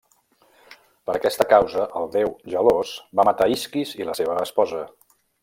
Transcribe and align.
Per 1.09 1.13
aquesta 1.17 1.45
causa 1.51 1.85
el 1.99 2.09
déu, 2.15 2.33
gelós, 2.55 2.95
va 3.21 3.27
matar 3.31 3.49
Isquis 3.59 3.93
i 4.01 4.09
la 4.09 4.19
seva 4.23 4.41
esposa. 4.49 4.83